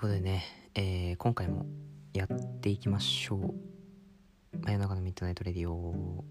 [0.00, 1.66] ということでね、えー今回も
[2.14, 2.28] やっ
[2.62, 4.58] ていきましょう。
[4.64, 6.24] 真夜中のミッドナイトレディオ。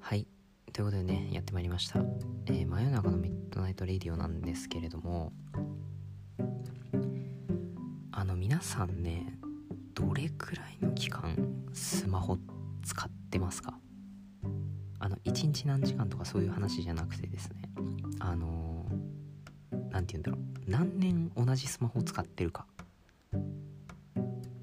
[0.00, 0.26] はい。
[0.72, 2.00] ということでね、やってまいりました。
[2.46, 5.32] えー真夜中のミッドナイトレディオなんですけれども、
[8.10, 9.38] あの、皆さんね、
[9.94, 11.36] どれくらいの期間、
[11.72, 12.36] スマホ
[12.84, 13.78] 使ってますか？
[14.98, 17.70] あの、1日何時間とかそういう話じゃなくてですね、
[18.18, 20.70] あのー、なんて言うんだろう。
[20.70, 22.66] 何年同じスマホを使ってるか。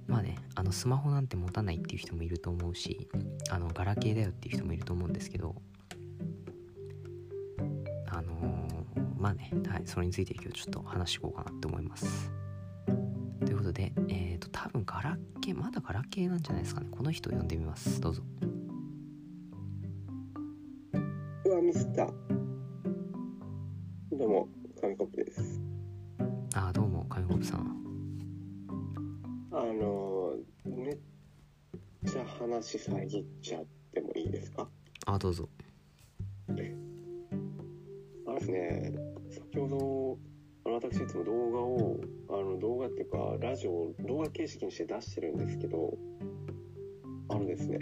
[0.08, 3.08] まあねあのスマホなんて持たないっていう人もいると思うし
[3.50, 5.56] あのガラケーだよっていう人もいると思うんですけど
[8.08, 8.82] あのー
[9.22, 12.32] まあね、はい、それについて今日ちょっと話していこうかなって思います。
[13.46, 16.88] ということでえっ、と多分ガラケーまだガラケーなんじゃないですかね。
[16.90, 18.02] この人を呼んでみます。
[18.02, 18.24] どうぞ。
[21.46, 22.08] うわ、ミスった。
[24.12, 24.50] どうも、
[24.92, 25.62] 紙コップです。
[26.54, 27.62] あーどうも紙コップさん。
[29.54, 30.98] あのー、めっ
[32.06, 34.68] ちゃ話遮っちゃってもいいですか？
[35.06, 35.48] あーどうぞ。
[36.50, 36.76] あれ
[38.40, 38.94] ですね、
[39.30, 40.20] 先ほ
[40.66, 41.98] ど、私いつも動画を、
[42.30, 45.98] あの動画っていうか、ラジオを動画形式にして出してるんですけど、
[47.30, 47.80] あのですね、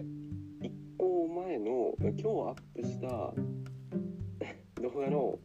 [0.61, 3.33] 一個前の、今日アップした
[4.83, 5.39] 動画の、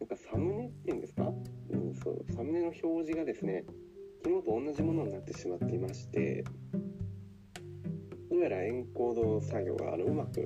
[0.00, 1.32] なんかサムネっていうんですか、
[1.70, 3.64] うん、そう、サムネの表示がですね、
[4.24, 6.44] 昨日と同じものになってしまっていまして、
[8.30, 10.40] どうやらエンコード作業があのうまく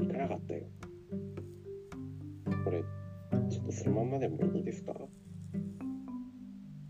[0.00, 0.64] いかなかったよ。
[2.64, 2.82] これ、
[3.50, 4.94] ちょっとそのまんまでもいいですか？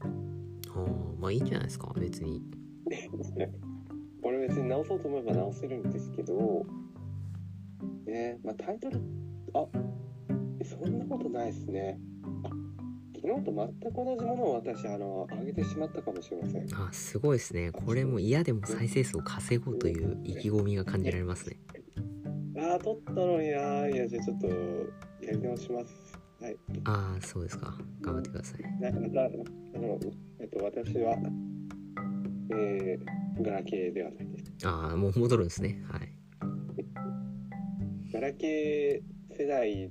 [0.03, 2.43] あーまあいいんじゃないですか別に。
[4.23, 6.65] これ別に直そうと思えば直せるんですけど、
[8.07, 9.01] ね、まあタイトル、
[9.55, 9.67] あ、
[10.83, 11.99] そんなことないですね。
[12.45, 12.49] あ、
[13.15, 16.67] 昨日と全く同じものを私、あの、上げてしまったかもしれません。
[16.75, 21.59] あすごいですねこれも嫌でも再生数を稼ごうという意気込みが感じられますね
[22.57, 23.95] あー、撮ったのになー。
[23.95, 26.19] いや、じゃあちょっと、やり直します。
[26.41, 26.57] はい。
[26.85, 29.29] ああそうですか頑張ってくださいなまた、あ
[29.79, 30.01] の、
[30.39, 31.17] えっと、私は、
[32.53, 34.67] えー、ガラケーではないです。
[34.67, 36.13] ああもう戻るんですねはい
[38.13, 39.91] ガラケー世代、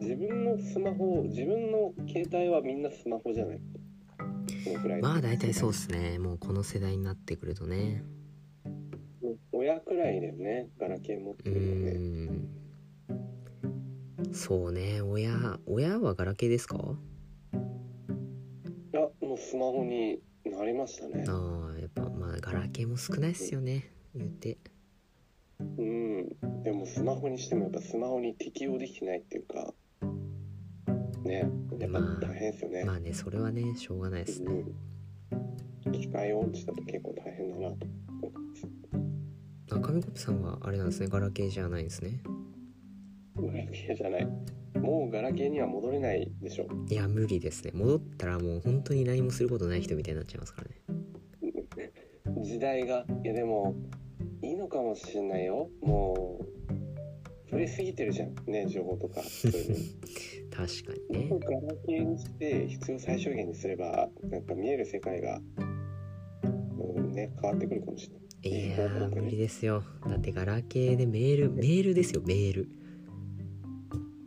[0.00, 3.60] 自分のスマホ、自分の携帯はみんなスマホじゃない。
[4.64, 5.00] そのくらい。
[5.00, 6.18] のまあ大体そうですね。
[6.18, 8.02] もうこの世代になってくるとね。
[9.52, 11.92] 親くらいだよね、ガラケー持っうてるのね。
[11.92, 12.48] ーん。
[14.32, 15.02] そうね。
[15.02, 16.76] 親親はガラケーですか？
[18.92, 21.24] いや、もうスマホになりましたね。
[21.28, 23.92] ああやっぱまあガラケーも少ないっすよね。
[24.14, 24.56] 言うて。
[25.60, 26.28] うん。
[26.62, 29.74] でもスマホにしてもやっぱスマホに適用できてないっていうか、
[31.24, 32.84] ね、やっぱまあ大変ですよね。
[32.84, 34.64] まあねそれはねしょうがないですね
[35.86, 35.92] うん。
[35.92, 37.86] 機械音痴だと結構大変だなと
[38.22, 38.66] 思います。
[39.72, 42.22] あ紙コップさんはあれなんですねガラケーじゃないんですね
[43.36, 44.28] ガラケーじゃない。
[44.78, 46.66] もうガラケーには戻れないでしょ。
[46.88, 50.76] いや無理ですね戻ったらもう本当に何もすることない人みたいになっちゃいますからね
[52.42, 53.74] 時代がいやでも
[54.42, 56.44] いいのかもしれないよもう
[57.50, 59.54] 触れすぎてるじゃんね情報とかそうい
[60.50, 61.30] 確かにね。
[61.30, 65.40] ガラケーにして必要最小限にすればなんか見える世界が、
[66.44, 68.20] うんね、変わってくるかもしれない。
[68.42, 69.82] いやー無理ですよ。
[70.06, 72.68] だってガラケーでメールメールですよメール。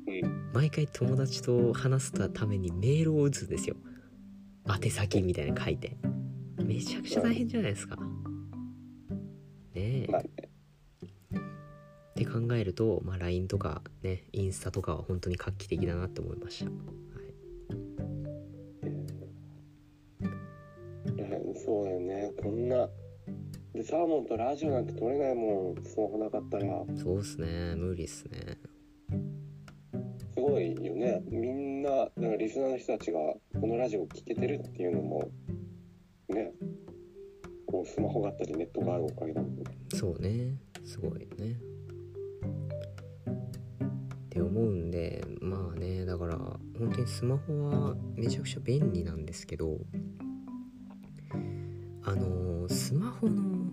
[0.07, 0.51] うん。
[0.53, 3.75] 毎回友達と話すためにメールを打つんですよ。
[4.67, 5.97] 宛先みたいなの書いて。
[6.63, 7.97] めちゃくちゃ大変じゃないですか。
[7.97, 8.01] ね
[9.75, 10.07] え
[12.13, 16.75] って考えると、まあ、LINE とかねインスタとかは本当に画期的だなって思いました、はい、
[20.21, 22.31] うんそうだよね。
[22.41, 22.87] こんな
[23.73, 26.65] でサーモンとラジオなんて撮れないもんスマホなかったら。
[26.95, 27.75] そうっすね。
[27.75, 28.57] 無理っすね。
[30.35, 31.23] すごいよね。
[31.29, 33.19] みんなだからリスナーの人たちが
[33.59, 35.31] このラジオを聴けてるっていうのも
[36.29, 36.51] ね。
[37.65, 39.63] こうスマホがあったりネットがあるおかげだもんね。
[39.95, 40.59] そうね。
[40.85, 41.57] すごいね
[44.33, 49.77] って思うんでまあねだから本当にスマホはめちゃくちゃ便利なんですけど
[52.03, 53.67] あのスマホの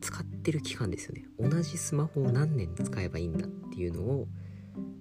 [0.00, 1.24] 使ってる期間ですよね。
[1.40, 4.28] 同じスマホを何年使えばいいんだっていうのを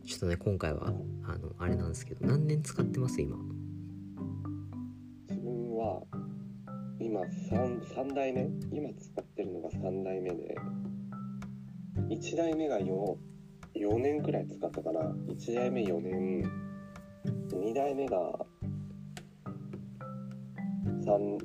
[0.03, 0.91] ちょっとね今回は
[1.23, 3.21] あのあれなんですけど何年使ってます？
[3.21, 3.37] 今。
[5.29, 6.01] 自分は
[6.99, 8.49] 今 3, 3代目？
[8.71, 10.57] 今使ってるのが3代目で
[12.09, 13.15] 1代目が 4,
[13.77, 15.01] 4年くらい使ったかな。
[15.01, 16.43] 1代目4年。
[17.49, 18.17] 2代目が
[21.05, 21.37] 3、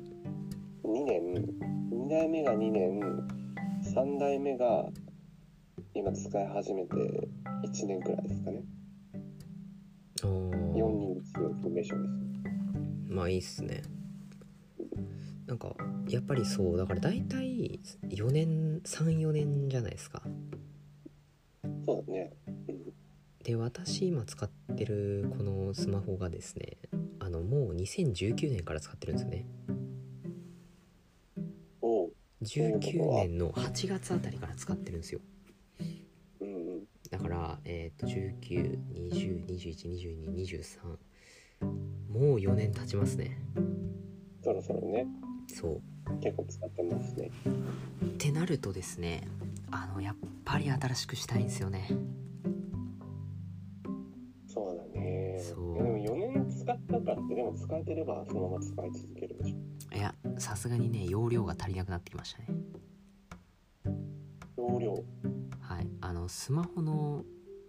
[0.83, 1.33] 2年、
[1.91, 2.99] 2代目が2年、
[3.95, 4.89] 3代目が
[5.93, 6.95] 今使い始めて
[7.65, 8.63] 1年くらいですかね。
[10.23, 13.13] お4ー人一のフォーメーションです。
[13.13, 13.81] まあいいっすね。
[15.45, 15.75] なんか
[16.09, 17.79] やっぱりそうだから大体
[18.09, 20.23] 4年34年じゃないですか
[21.85, 22.31] そうだね。
[23.43, 26.77] で私今使ってるこのスマホがですね
[27.19, 29.45] あのもう2019年から使ってるんですよね
[31.81, 32.13] おう。
[32.41, 35.19] 19年の8月あたりから使ってるんですよ。
[37.09, 40.97] だからえっ、と1920212223
[42.09, 43.37] もう4年経ちますね
[44.43, 45.07] そろそろね、
[45.47, 47.31] そう結構使ってますね。
[48.05, 49.25] ってなるとですね
[49.73, 50.15] あのやっ
[50.45, 51.89] ぱり新しくしたいんですよね
[54.47, 55.41] そうだね。
[55.41, 59.95] そうでも4年使ったからって、でも使えてればそのまま使い続けるでしょ。
[59.95, 62.47] いやさすがにね容量が足りなくなってきましたね
[64.55, 64.91] 容量。
[65.59, 67.23] はいあのスマホの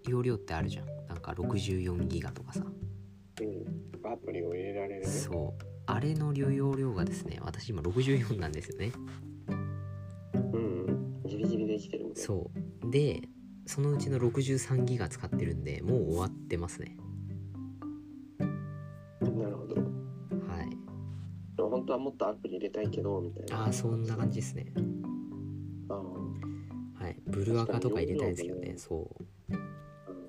[0.06, 3.64] 容量ってあるじゃんなんか64ギガとかさうん。
[4.06, 5.06] アプリを入れられるね。
[5.06, 8.92] そうあれの容量がですね私今64なんですよね
[11.74, 12.26] できてるみたいな。
[12.26, 12.50] そ
[12.84, 13.22] うで
[13.66, 16.96] そのうちの63ギガ使ってるんでもう終わってますね
[18.38, 19.74] なるほど。
[19.74, 20.70] はい
[21.56, 23.64] でも本当はもっとアプリ入れたいけど、みたいな。
[23.64, 24.72] ああそんな感じですね
[25.88, 29.10] あはいブルアカとか入れたいですけどね確そ
[29.50, 29.58] うー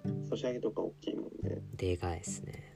[0.09, 0.29] うん。
[0.29, 1.61] ソシャゲとか大きいもんね。
[1.75, 2.75] でかいですね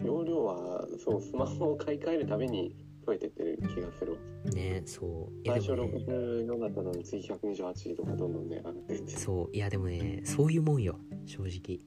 [0.00, 2.74] 容量は、そう、スマホを買い替えるたびに
[3.06, 4.12] 増えてってる気がする。
[4.12, 4.18] わ。
[4.52, 5.46] ねそう。
[5.46, 9.12] 最初でもね64だったのに次128とかどんどんね、上がってって。
[9.12, 11.80] そういやでもねそういうもんよ正直。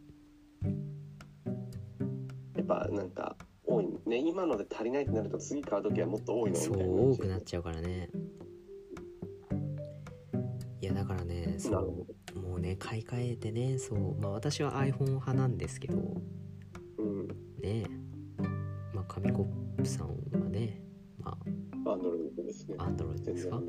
[2.55, 3.35] やっぱなんか
[3.65, 4.17] 多いね。
[4.17, 8.09] 今ので足りないってなると次買う時はもっと多いのみたそいなう多くなっちゃうからね。
[10.81, 15.97] いやだからねそうもうね買い替えてねそうまあ私は iPhone 派なんですけど。
[16.97, 17.27] うん。
[17.61, 17.83] ね。
[18.93, 20.18] まあ紙コップさん
[22.87, 23.65] ンドロイドですか、はい、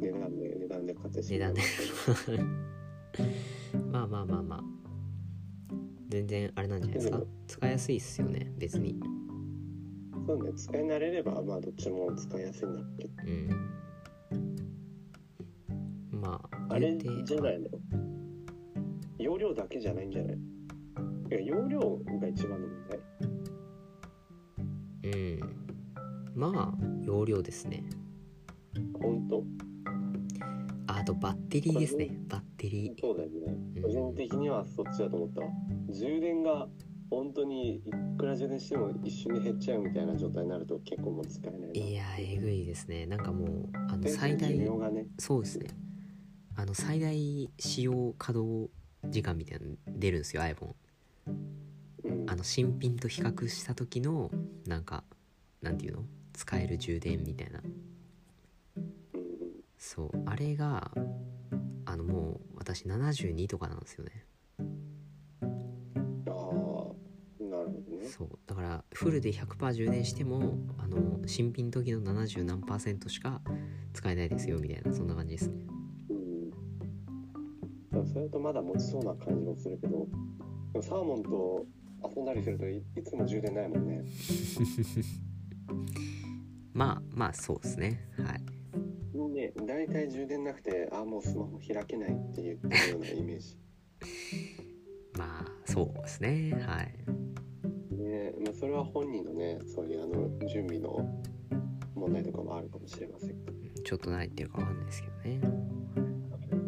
[0.00, 1.62] 値段で値段で買ってし値段で。
[3.90, 4.64] ま まあまあまあまあ。
[6.08, 7.22] 全然あれなんじゃないですか？
[7.48, 8.90] 使いやすいっすよね別に。
[8.92, 13.10] うそうね使い慣れればまあどっちも使いやすいんだけど
[16.12, 16.20] うん。
[16.20, 17.68] まああれじゃないの？
[19.18, 20.36] 容量だけじゃないんじゃない？
[20.36, 20.38] い
[21.30, 23.00] や容量が一番の問題。
[25.04, 25.65] うん
[26.36, 27.82] まあ容量ですね。
[29.00, 29.42] 本当？
[30.86, 32.10] ああとバッテリーですね。
[32.28, 33.00] バッテリー。
[33.00, 33.56] そうだよね。
[33.76, 33.82] うん。
[33.82, 35.48] 個人的にはそっちだと思ったわ。
[35.88, 36.68] 充電が
[37.08, 37.82] 本当にい
[38.18, 41.66] くら充電しても一瞬で減っちゃうみたいな状態になると結構もう使えないな。
[41.72, 43.06] いやえぐいですね。
[43.06, 44.68] なんかもうあの最大ね。
[45.18, 45.68] そうですね。
[46.54, 48.70] あの最大使用稼働
[49.08, 50.74] 時間みたいなの出るんですよ iPhone
[52.04, 52.26] うん。
[52.28, 54.30] あの新品と比較した時の
[54.66, 55.04] なんか
[55.62, 56.04] なんていうの？
[56.36, 57.60] 使える充電みたいな。
[57.60, 57.96] うん
[59.78, 60.90] そうあれが
[61.84, 64.24] あのもう私72とかなんですよね。
[64.58, 64.64] ああ
[67.44, 68.08] なるほどね。
[68.08, 73.40] そうだからフルで100%充電してもあの新品時の70何パーセントしか
[73.92, 75.56] 使えないですよみたいなそんな感じですね。
[77.92, 78.06] うん。
[78.06, 80.08] それとまだ持ちそうな感じもするけど
[80.82, 81.64] サーモンと
[82.16, 84.04] 遊んだりするといいつも充電ないもんね
[86.76, 88.06] まあまあそうですね。
[88.18, 88.42] はい。
[89.32, 93.56] ね大体充電なくてああもうスマホ開けないって言ってるようなイメージ。
[95.16, 96.52] まあそうですね。
[96.52, 96.94] はい。
[97.96, 101.22] ねまあ、それは本人のねそういうあの準備の
[101.94, 103.36] 問題とかもあるかもしれません。
[103.82, 105.40] ちょっと何言ってるか分かんないですけどね。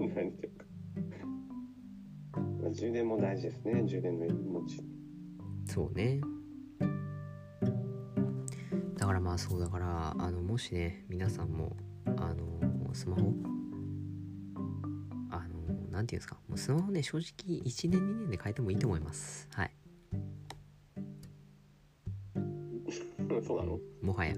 [0.17, 3.85] 何てるか、まあ、充電も大事ですね。
[3.85, 4.83] 充電の持ち。
[5.67, 6.23] そうね。
[6.23, 6.38] だ
[9.09, 11.75] からまあそうだからあのもしね皆さんも
[12.19, 12.45] あの
[12.93, 13.33] スマホ
[15.31, 19.49] あのなんていうんですかもうスマホね正直1年2年で変えてもいいと思います。
[19.55, 19.73] はい。
[23.47, 23.81] そうなの？
[24.03, 24.35] もはや。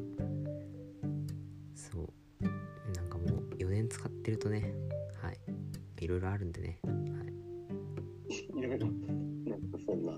[1.75, 2.45] そう。
[2.95, 4.73] なんかもう4年使ってるとね
[5.21, 5.39] はい。
[6.01, 6.91] いろいろあるんでね、は
[8.29, 10.17] い、いろいろなんかそんなあ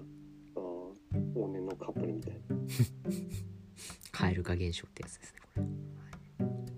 [0.56, 0.60] あ
[1.34, 2.56] 往年のカップルみたいな
[4.34, 5.40] 蛙化現象ってやつですね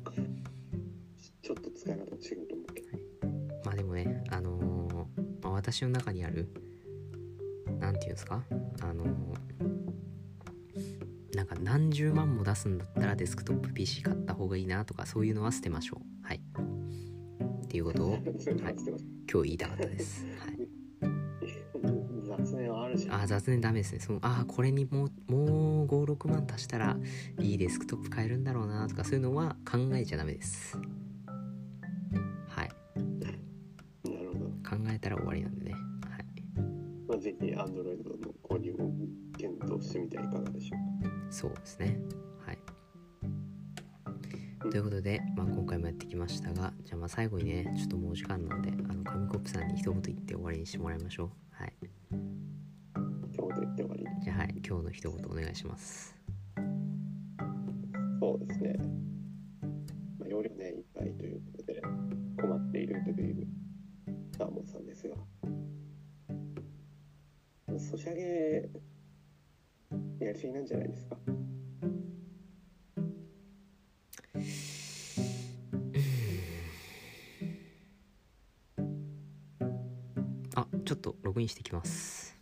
[0.05, 0.23] これ。
[1.43, 2.89] ちょっと使い方違うと思うけど。
[3.65, 6.49] まあでもねあのーまあ私の中にある
[7.81, 8.43] なんていうんですか？
[8.83, 9.35] あのー
[11.37, 16.27] なんか何十万も出すんだったらデスクトップ PC 買った方がいいなとかそういうのは捨てましょう。
[16.27, 16.41] はい。
[17.65, 18.87] っていうことを は捨てます
[19.31, 20.25] 今日言いたかったです、
[23.11, 24.01] あ雑念ダメですね。
[24.01, 26.97] そのあーこれにもうもう56万足したら
[27.41, 30.79] いいデスクトップ買えるんだろうなとかそういうのは考えちゃダメです。
[32.49, 32.71] はい。
[33.21, 33.39] なる
[34.33, 34.47] ほど。
[34.69, 35.73] 考えたら終わりなんでね。
[35.73, 35.81] はい。
[37.09, 38.93] まあ、ぜひ Android の購入も
[39.37, 41.11] 検討してみてはいかがでしょうか。
[41.31, 41.99] そうですね。
[42.47, 42.59] はい。
[44.71, 51.31] ということで、まあ、今回もやってきましたがじゃあまあ最後にねちょっともうお時間なんであの紙コップさんに一言言って終わりにしてもらいましょう。
[51.51, 51.73] はい。
[54.25, 56.17] じゃあはい今日の一言お願いします
[58.25, 58.79] そうですね。
[60.19, 61.83] まあ、容量ね、いっぱいということで、
[62.41, 63.47] 困っているという
[64.39, 65.15] サーモンさんですが、
[67.79, 68.71] ソシャゲ、
[70.21, 71.19] やりすぎなんじゃないですか。
[80.57, 82.34] あちょっとログインしてきます